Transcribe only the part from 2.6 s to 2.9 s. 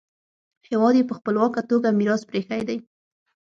دی.